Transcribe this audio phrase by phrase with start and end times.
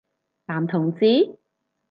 [0.47, 1.37] 男同志？